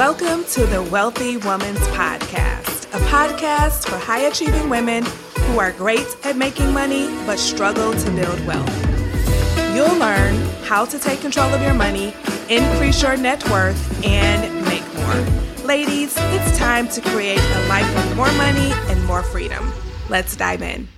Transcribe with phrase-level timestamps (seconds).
[0.00, 6.06] Welcome to the Wealthy Woman's Podcast, a podcast for high achieving women who are great
[6.24, 9.76] at making money but struggle to build wealth.
[9.76, 12.14] You'll learn how to take control of your money,
[12.48, 15.66] increase your net worth, and make more.
[15.66, 19.70] Ladies, it's time to create a life with more money and more freedom.
[20.08, 20.88] Let's dive in.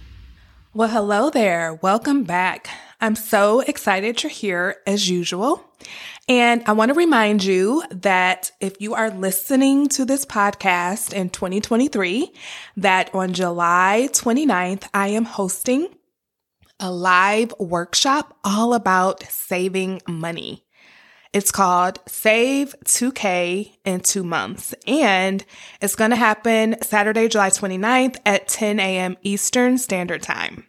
[0.75, 1.75] Well, hello there.
[1.83, 2.69] Welcome back.
[3.01, 5.65] I'm so excited you're here as usual.
[6.29, 11.31] And I want to remind you that if you are listening to this podcast in
[11.31, 12.33] 2023,
[12.77, 15.89] that on July 29th, I am hosting
[16.79, 20.65] a live workshop all about saving money.
[21.33, 24.75] It's called Save 2K in two months.
[24.87, 25.45] And
[25.81, 29.17] it's going to happen Saturday, July 29th at 10 a.m.
[29.23, 30.67] Eastern Standard Time.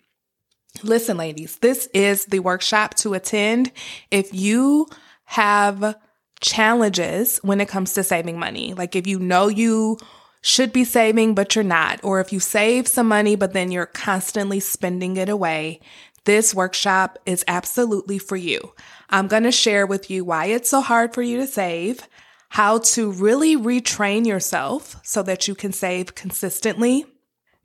[0.81, 3.71] Listen, ladies, this is the workshop to attend
[4.09, 4.87] if you
[5.25, 5.95] have
[6.41, 8.73] challenges when it comes to saving money.
[8.73, 9.97] Like if you know you
[10.41, 13.85] should be saving, but you're not, or if you save some money, but then you're
[13.85, 15.79] constantly spending it away,
[16.25, 18.73] this workshop is absolutely for you.
[19.09, 22.07] I'm going to share with you why it's so hard for you to save,
[22.49, 27.05] how to really retrain yourself so that you can save consistently,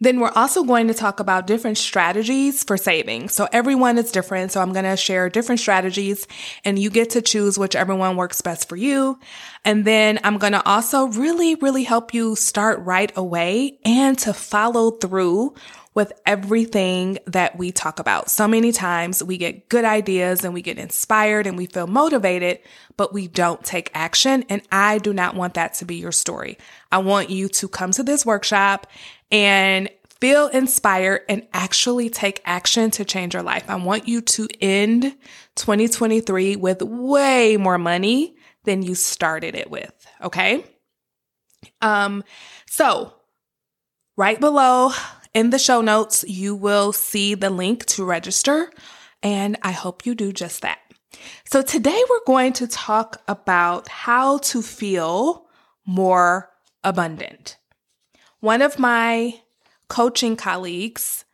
[0.00, 3.28] then we're also going to talk about different strategies for saving.
[3.28, 4.52] So everyone is different.
[4.52, 6.27] So I'm going to share different strategies
[6.64, 9.18] and you get to choose whichever one works best for you.
[9.64, 14.32] And then I'm going to also really, really help you start right away and to
[14.32, 15.55] follow through
[15.94, 18.31] with everything that we talk about.
[18.31, 22.61] So many times we get good ideas and we get inspired and we feel motivated,
[22.97, 24.45] but we don't take action.
[24.48, 26.58] And I do not want that to be your story.
[26.92, 28.86] I want you to come to this workshop
[29.30, 29.89] and
[30.20, 33.64] feel inspired and actually take action to change your life.
[33.69, 35.14] I want you to end
[35.56, 40.07] 2023 with way more money than you started it with.
[40.23, 40.64] Okay.
[41.80, 42.24] Um,
[42.67, 43.14] so
[44.17, 44.92] right below
[45.38, 48.72] in the show notes, you will see the link to register
[49.22, 50.80] and I hope you do just that.
[51.44, 55.46] So today we're going to talk about how to feel
[55.86, 56.50] more
[56.82, 57.56] abundant.
[58.40, 59.40] One of my
[59.88, 61.24] coaching colleagues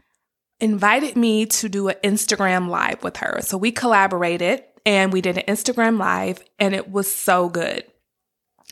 [0.61, 3.41] invited me to do an Instagram live with her.
[3.41, 7.85] So we collaborated and we did an Instagram live and it was so good.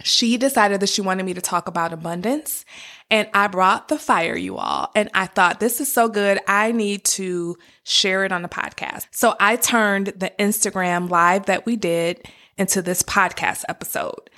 [0.02, 2.64] She decided that she wanted me to talk about abundance
[3.12, 4.90] and I brought the fire, you all.
[4.94, 6.38] And I thought, this is so good.
[6.48, 9.06] I need to share it on the podcast.
[9.10, 12.26] So I turned the Instagram live that we did
[12.56, 14.30] into this podcast episode.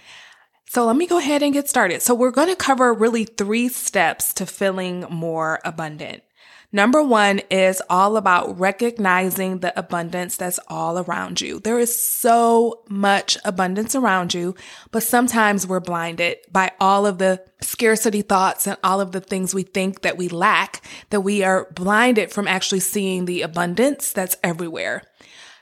[0.66, 2.02] So let me go ahead and get started.
[2.02, 6.24] So we're going to cover really three steps to feeling more abundant.
[6.74, 11.60] Number one is all about recognizing the abundance that's all around you.
[11.60, 14.56] There is so much abundance around you,
[14.90, 19.54] but sometimes we're blinded by all of the scarcity thoughts and all of the things
[19.54, 24.36] we think that we lack, that we are blinded from actually seeing the abundance that's
[24.42, 25.04] everywhere.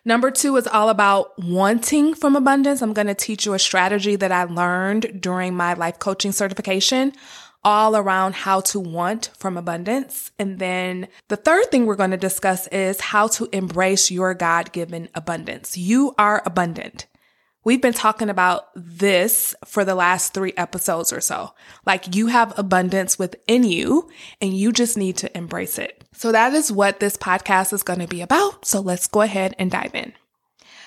[0.06, 2.80] Number two is all about wanting from abundance.
[2.80, 7.12] I'm going to teach you a strategy that I learned during my life coaching certification
[7.64, 10.30] all around how to want from abundance.
[10.38, 14.72] And then the third thing we're going to discuss is how to embrace your God
[14.72, 15.76] given abundance.
[15.76, 17.06] You are abundant.
[17.64, 21.54] We've been talking about this for the last three episodes or so.
[21.86, 26.04] Like you have abundance within you and you just need to embrace it.
[26.12, 28.64] So that is what this podcast is going to be about.
[28.66, 30.12] So let's go ahead and dive in.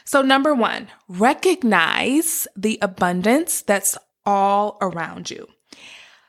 [0.04, 5.48] So number one, recognize the abundance that's all around you.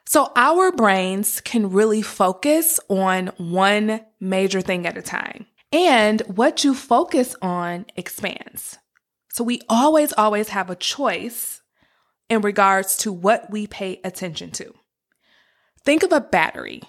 [0.06, 5.47] So our brains can really focus on one major thing at a time.
[5.72, 8.78] And what you focus on expands.
[9.33, 11.61] So we always, always have a choice
[12.31, 14.72] in regards to what we pay attention to.
[15.84, 16.83] Think of a battery.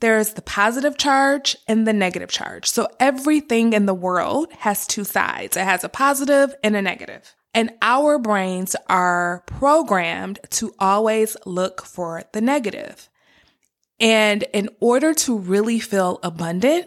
[0.00, 2.70] There's the positive charge and the negative charge.
[2.70, 5.56] So everything in the world has two sides.
[5.56, 7.34] It has a positive and a negative.
[7.52, 13.08] And our brains are programmed to always look for the negative.
[13.98, 16.86] And in order to really feel abundant,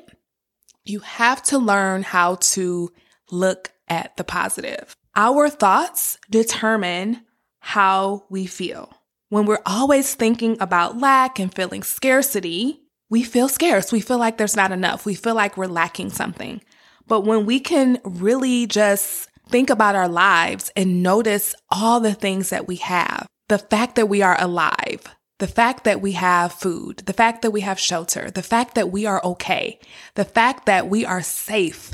[0.86, 2.92] you have to learn how to
[3.31, 4.95] look at the positive.
[5.15, 7.21] Our thoughts determine
[7.59, 8.94] how we feel.
[9.30, 13.92] When we're always thinking about lack and feeling scarcity, we feel scarce.
[13.92, 15.06] We feel like there's not enough.
[15.06, 16.62] We feel like we're lacking something.
[17.07, 22.50] But when we can really just think about our lives and notice all the things
[22.50, 26.97] that we have, the fact that we are alive, the fact that we have food,
[27.05, 29.79] the fact that we have shelter, the fact that we are okay,
[30.15, 31.94] the fact that we are safe,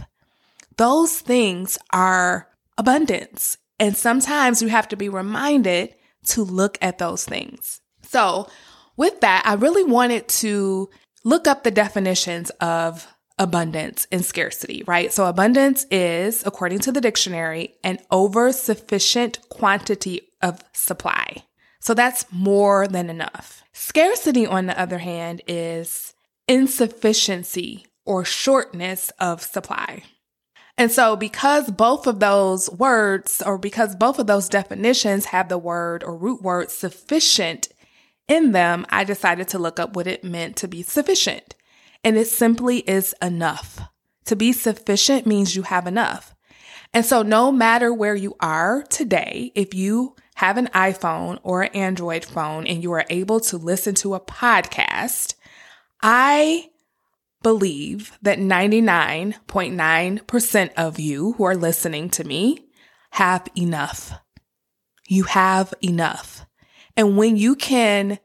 [0.78, 2.48] those things are
[2.78, 3.58] abundance.
[3.78, 5.94] And sometimes you have to be reminded
[6.28, 7.82] to look at those things.
[8.04, 8.48] So,
[8.96, 10.90] with that, I really wanted to
[11.26, 13.06] look up the definitions of
[13.40, 15.12] abundance and scarcity, right?
[15.12, 21.46] So, abundance is, according to the dictionary, an over sufficient quantity of supply.
[21.80, 23.64] So, that's more than enough.
[23.74, 26.14] Scarcity, on the other hand, is
[26.48, 30.04] insufficiency or shortness of supply.
[30.78, 35.58] And so, because both of those words, or because both of those definitions have the
[35.58, 37.70] word or root word sufficient
[38.28, 41.56] in them, I decided to look up what it meant to be sufficient.
[42.04, 43.82] And it simply is enough.
[44.26, 46.36] To be sufficient means you have enough.
[46.94, 51.72] And so, no matter where you are today, if you have an iPhone or an
[51.74, 55.36] Android phone and you are able to listen to a podcast,
[56.02, 56.70] I
[57.44, 62.70] believe that 99.9% of you who are listening to me
[63.12, 64.14] have enough.
[65.08, 66.46] You have enough.
[66.96, 68.20] And when you can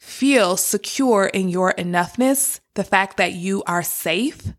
[0.00, 4.54] feel secure in your enoughness, the fact that you are safe,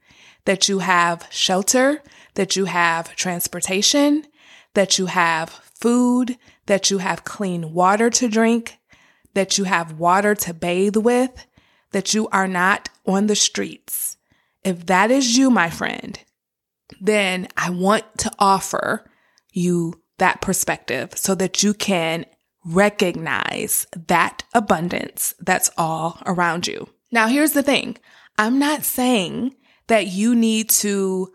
[0.45, 2.01] that you have shelter,
[2.35, 4.25] that you have transportation,
[4.75, 8.77] that you have food, that you have clean water to drink,
[9.33, 11.45] that you have water to bathe with,
[11.91, 14.17] that you are not on the streets.
[14.63, 16.19] If that is you, my friend,
[16.99, 19.09] then I want to offer
[19.51, 22.25] you that perspective so that you can
[22.65, 26.87] recognize that abundance that's all around you.
[27.11, 27.97] Now, here's the thing.
[28.37, 29.55] I'm not saying
[29.87, 31.33] that you need to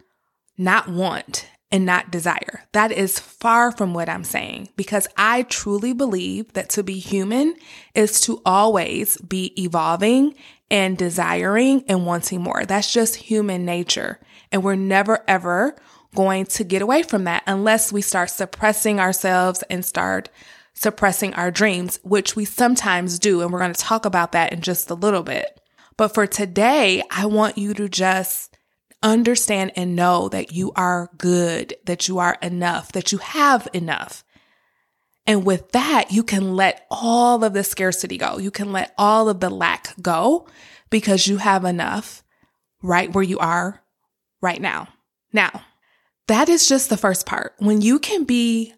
[0.57, 2.63] not want and not desire.
[2.73, 7.57] That is far from what I'm saying because I truly believe that to be human
[7.95, 10.35] is to always be evolving
[10.71, 12.65] and desiring and wanting more.
[12.65, 14.21] That's just human nature.
[14.53, 15.77] And we're never ever
[16.15, 20.31] going to get away from that unless we start suppressing ourselves and start
[20.77, 23.41] suppressing our dreams, which we sometimes do.
[23.41, 25.61] And we're going to talk about that in just a little bit.
[25.97, 28.57] But for today, I want you to just
[29.03, 34.23] understand and know that you are good, that you are enough, that you have enough.
[35.27, 38.39] And with that, you can let all of the scarcity go.
[38.39, 40.47] You can let all of the lack go
[40.91, 42.23] because you have enough
[42.83, 43.83] right where you are
[44.41, 44.89] right now.
[45.33, 45.63] Now,
[46.29, 47.55] that is just the first part.
[47.59, 48.75] When you can be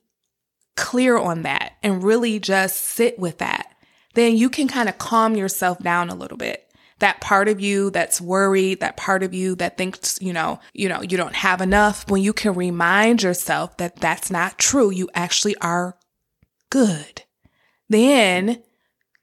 [0.79, 3.75] clear on that and really just sit with that,
[4.15, 6.65] then you can kind of calm yourself down a little bit
[7.01, 10.89] that part of you that's worried, that part of you that thinks, you know, you
[10.89, 15.09] know, you don't have enough, when you can remind yourself that that's not true, you
[15.15, 15.97] actually are
[16.71, 17.23] good.
[17.89, 18.63] Then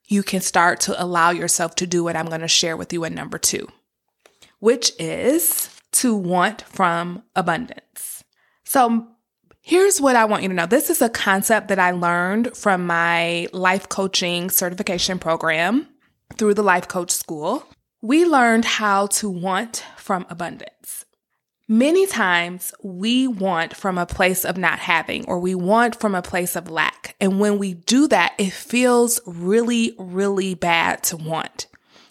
[0.08, 3.04] you can start to allow yourself to do what I'm going to share with you
[3.04, 3.68] in number 2,
[4.60, 8.24] which is to want from abundance.
[8.64, 9.08] So
[9.68, 10.68] Here's what I want you to know.
[10.68, 15.88] This is a concept that I learned from my life coaching certification program
[16.38, 17.68] through the Life Coach School,
[18.00, 21.06] we learned how to want from abundance.
[21.68, 26.22] Many times we want from a place of not having or we want from a
[26.22, 27.16] place of lack.
[27.20, 31.66] And when we do that, it feels really, really bad to want.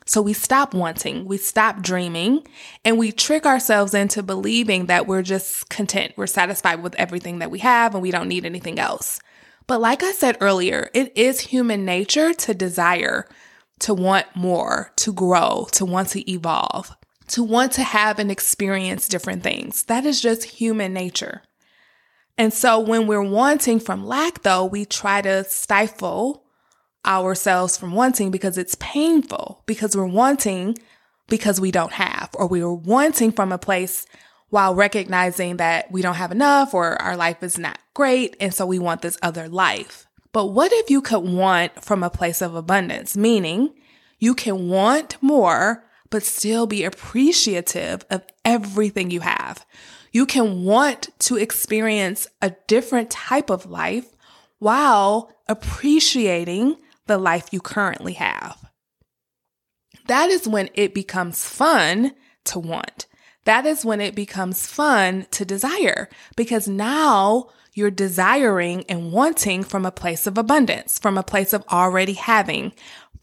[0.06, 2.46] So we stop wanting, we stop dreaming,
[2.84, 6.12] and we trick ourselves into believing that we're just content.
[6.16, 9.20] We're satisfied with everything that we have and we don't need anything else.
[9.66, 13.26] But like I said earlier, it is human nature to desire
[13.80, 16.94] to want more, to grow, to want to evolve,
[17.28, 19.84] to want to have and experience different things.
[19.84, 21.42] That is just human nature.
[22.37, 26.43] And so when we're wanting from lack, though, we try to stifle
[27.06, 30.78] ourselves from wanting because it's painful, because we're wanting
[31.28, 34.06] because we don't have, or we are wanting from a place
[34.50, 38.37] while recognizing that we don't have enough or our life is not great.
[38.40, 40.06] And so we want this other life.
[40.32, 43.16] But what if you could want from a place of abundance?
[43.16, 43.75] Meaning
[44.18, 49.64] you can want more, but still be appreciative of everything you have.
[50.12, 54.06] You can want to experience a different type of life
[54.58, 58.70] while appreciating the life you currently have.
[60.06, 62.12] That is when it becomes fun
[62.46, 63.06] to want.
[63.44, 69.84] That is when it becomes fun to desire because now you're desiring and wanting from
[69.84, 72.73] a place of abundance, from a place of already having,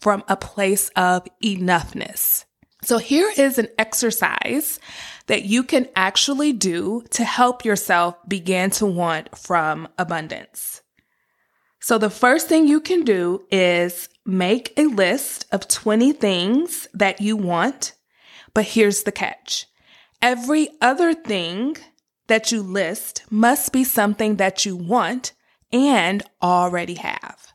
[0.00, 2.44] from a place of enoughness.
[2.84, 4.80] So here is an exercise
[5.26, 10.81] that you can actually do to help yourself begin to want from abundance.
[11.82, 17.20] So the first thing you can do is make a list of 20 things that
[17.20, 17.94] you want.
[18.54, 19.66] But here's the catch.
[20.22, 21.76] Every other thing
[22.28, 25.32] that you list must be something that you want
[25.72, 27.51] and already have.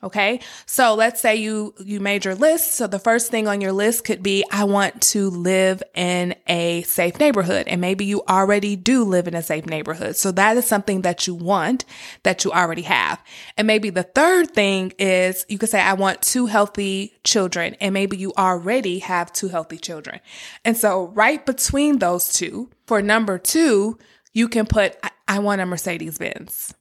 [0.00, 0.38] Okay.
[0.64, 2.74] So let's say you, you made your list.
[2.74, 6.82] So the first thing on your list could be, I want to live in a
[6.82, 7.66] safe neighborhood.
[7.66, 10.14] And maybe you already do live in a safe neighborhood.
[10.14, 11.84] So that is something that you want
[12.22, 13.20] that you already have.
[13.56, 17.74] And maybe the third thing is you could say, I want two healthy children.
[17.80, 20.20] And maybe you already have two healthy children.
[20.64, 23.98] And so right between those two, for number two,
[24.32, 26.72] you can put, I, I want a Mercedes Benz.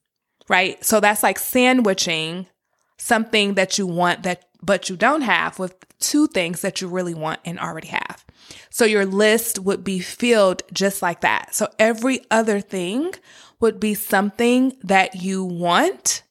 [0.48, 0.86] Right.
[0.86, 2.46] So that's like sandwiching
[2.98, 7.14] something that you want that but you don't have with two things that you really
[7.14, 8.26] want and already have.
[8.70, 11.54] So your list would be filled just like that.
[11.54, 13.14] So every other thing
[13.60, 16.24] would be something that you want,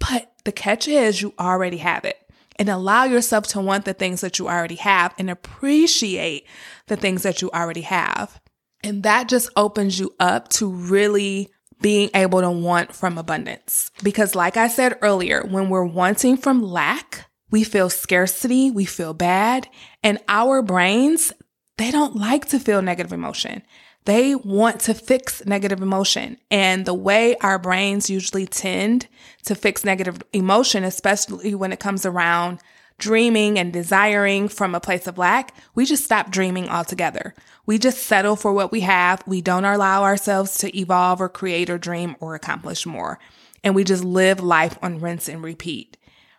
[0.00, 2.16] but the catch is you already have it.
[2.56, 6.46] And allow yourself to want the things that you already have and appreciate
[6.86, 8.40] the things that you already have.
[8.84, 11.50] And that just opens you up to really
[11.80, 13.90] being able to want from abundance.
[14.02, 19.14] Because like I said earlier, when we're wanting from lack, we feel scarcity, we feel
[19.14, 19.68] bad,
[20.02, 21.32] and our brains,
[21.76, 23.62] they don't like to feel negative emotion.
[24.04, 26.36] They want to fix negative emotion.
[26.50, 29.06] And the way our brains usually tend
[29.44, 32.60] to fix negative emotion, especially when it comes around
[32.98, 37.34] dreaming and desiring from a place of lack, we just stop dreaming altogether.
[37.66, 39.22] We just settle for what we have.
[39.26, 43.18] We don't allow ourselves to evolve or create or dream or accomplish more.
[43.62, 45.96] And we just live life on rinse and repeat,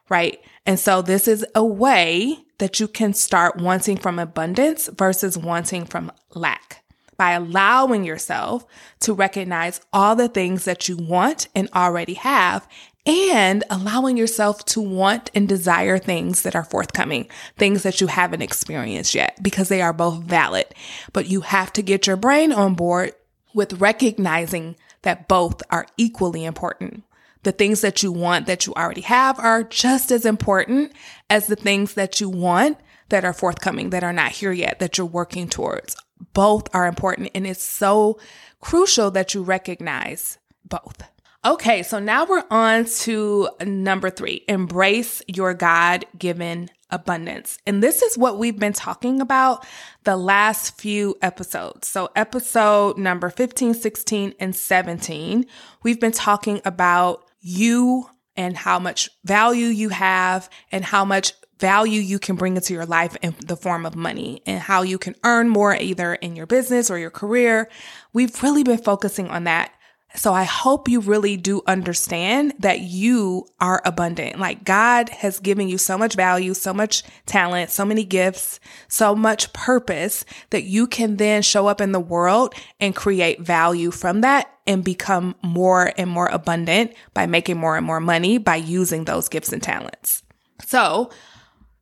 [0.09, 0.39] right?
[0.65, 5.85] And so this is a way that you can start wanting from abundance versus wanting
[5.85, 6.83] from lack
[7.17, 8.65] by allowing yourself
[8.99, 12.67] to recognize all the things that you want and already have
[13.05, 18.41] and allowing yourself to want and desire things that are forthcoming, things that you haven't
[18.41, 20.65] experienced yet, because they are both valid.
[21.13, 23.13] But you have to get your brain on board
[23.53, 27.03] with recognizing that both are equally important.
[27.43, 30.91] The things that you want that you already have are just as important
[31.29, 34.97] as the things that you want that are forthcoming, that are not here yet, that
[34.97, 35.95] you're working towards.
[36.33, 37.29] Both are important.
[37.35, 38.19] And it's so
[38.61, 41.03] crucial that you recognize both.
[41.45, 47.59] Okay, so now we're on to number three embrace your God given abundance.
[47.67, 49.63] And this is what we've been talking about
[50.05, 51.87] the last few episodes.
[51.87, 55.45] So, episode number 15, 16, and 17,
[55.83, 62.01] we've been talking about you and how much value you have and how much value
[62.01, 65.13] you can bring into your life in the form of money and how you can
[65.23, 67.69] earn more either in your business or your career.
[68.13, 69.71] We've really been focusing on that
[70.15, 74.39] so I hope you really do understand that you are abundant.
[74.39, 79.15] Like God has given you so much value, so much talent, so many gifts, so
[79.15, 84.21] much purpose that you can then show up in the world and create value from
[84.21, 89.05] that and become more and more abundant by making more and more money by using
[89.05, 90.23] those gifts and talents.
[90.65, 91.11] So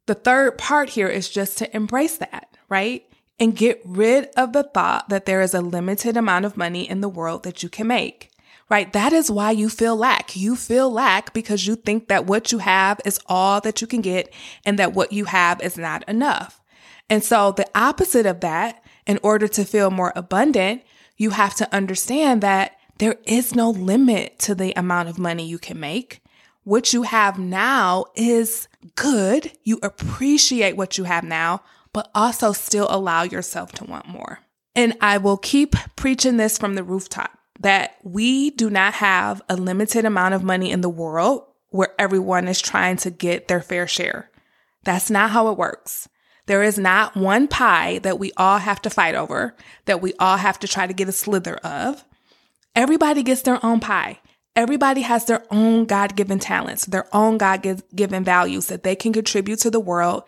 [0.06, 3.06] the third part here is just to embrace that, right?
[3.40, 7.02] And get rid of the thought that there is a limited amount of money in
[7.02, 8.30] the world that you can make.
[8.70, 8.92] Right?
[8.94, 10.36] That is why you feel lack.
[10.36, 14.02] You feel lack because you think that what you have is all that you can
[14.02, 14.34] get
[14.66, 16.62] and that what you have is not enough.
[17.10, 20.82] And so the opposite of that, in order to feel more abundant,
[21.18, 25.60] you have to understand that there is no limit to the amount of money you
[25.60, 26.22] can make.
[26.64, 29.52] What you have now is good.
[29.64, 31.62] You appreciate what you have now,
[31.94, 34.40] but also still allow yourself to want more.
[34.76, 39.56] And I will keep preaching this from the rooftop that we do not have a
[39.56, 43.88] limited amount of money in the world where everyone is trying to get their fair
[43.88, 44.30] share.
[44.84, 46.10] That's not how it works.
[46.46, 50.38] There is not one pie that we all have to fight over, that we all
[50.38, 52.04] have to try to get a slither of.
[52.76, 54.20] Everybody gets their own pie.
[54.56, 59.14] Everybody has their own God given talents, their own God given values that they can
[59.14, 60.24] contribute to the world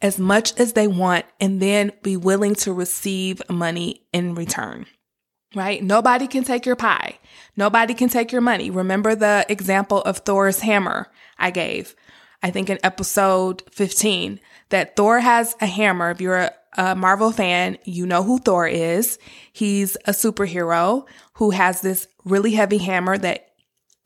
[0.00, 4.86] as much as they want and then be willing to receive money in return.
[5.54, 5.82] Right?
[5.82, 7.18] Nobody can take your pie.
[7.56, 8.70] Nobody can take your money.
[8.70, 11.96] Remember the example of Thor's hammer I gave,
[12.42, 16.10] I think in episode 15, that Thor has a hammer.
[16.10, 19.18] If you're a, a Marvel fan, you know who Thor is.
[19.52, 23.47] He's a superhero who has this really heavy hammer that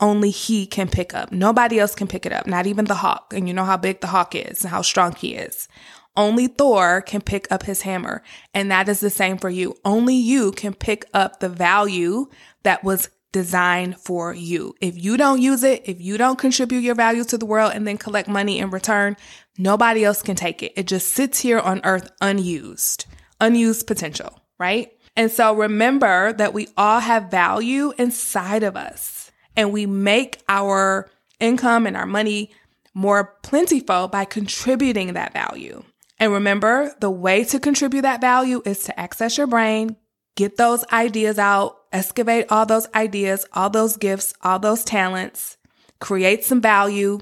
[0.03, 1.31] only he can pick up.
[1.31, 3.33] Nobody else can pick it up, not even the Hulk.
[3.33, 5.69] And you know how big the Hulk is and how strong he is.
[6.17, 8.23] Only Thor can pick up his hammer.
[8.53, 9.77] And that is the same for you.
[9.85, 12.27] Only you can pick up the value
[12.65, 14.75] that was designed for you.
[14.81, 17.87] If you don't use it, if you don't contribute your value to the world and
[17.87, 19.17] then collect money in return,
[19.57, 20.73] nobody else can take it.
[20.77, 23.07] It just sits here on earth unused,
[23.41, 24.93] unused potential, right?
[25.17, 29.22] And so remember that we all have value inside of us
[29.57, 31.09] and we make our
[31.41, 32.51] income and our money
[32.95, 35.83] more plentiful by contributing that value.
[36.19, 39.97] And remember, the way to contribute that value is to access your brain,
[40.37, 45.57] get those ideas out, excavate all those ideas, all those gifts, all those talents,
[46.01, 47.19] create some value,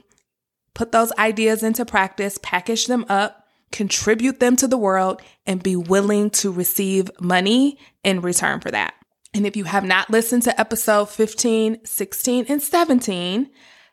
[0.74, 5.76] put those ideas into practice, package them up, contribute them to the world, and be
[5.76, 8.94] willing to receive money in return for that.
[9.32, 13.50] And if you have not listened to episode 15, 16, and 17,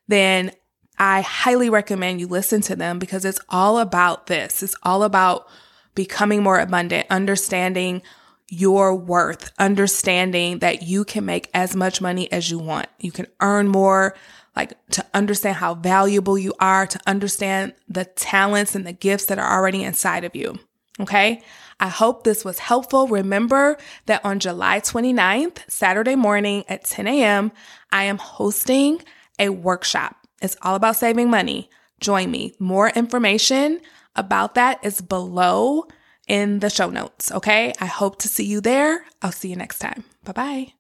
[0.07, 0.51] then
[0.97, 4.63] I highly recommend you listen to them because it's all about this.
[4.63, 5.47] It's all about
[5.93, 8.01] becoming more abundant, understanding
[8.49, 12.87] your worth, understanding that you can make as much money as you want.
[12.99, 14.15] You can earn more,
[14.55, 19.37] like to understand how valuable you are, to understand the talents and the gifts that
[19.37, 20.57] are already inside of you.
[20.99, 21.43] Okay.
[21.79, 23.07] I hope this was helpful.
[23.07, 27.51] Remember that on July 29th, Saturday morning at 10 a.m.,
[27.91, 29.01] I am hosting
[29.39, 30.15] a workshop.
[30.41, 31.69] It's all about saving money.
[31.99, 32.53] Join me.
[32.59, 33.81] More information
[34.15, 35.87] about that is below
[36.27, 37.31] in the show notes.
[37.31, 37.73] Okay.
[37.79, 39.05] I hope to see you there.
[39.21, 40.03] I'll see you next time.
[40.23, 40.73] Bye bye.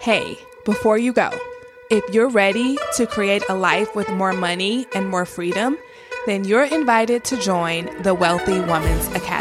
[0.00, 1.30] Hey, before you go,
[1.90, 5.76] if you're ready to create a life with more money and more freedom,
[6.26, 9.39] then you're invited to join the Wealthy Woman's Academy,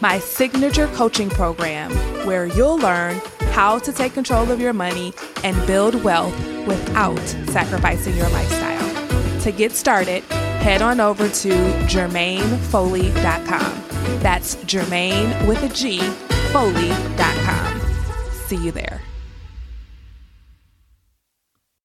[0.00, 1.90] my signature coaching program
[2.26, 3.20] where you'll learn
[3.52, 5.12] how to take control of your money
[5.42, 6.34] and build wealth
[6.66, 9.40] without sacrificing your lifestyle.
[9.40, 10.22] To get started,
[10.60, 11.48] head on over to
[11.88, 13.84] germainefoley.com.
[14.20, 16.00] That's Germaine with a G,
[16.52, 17.80] Foley.com.
[18.46, 19.07] See you there.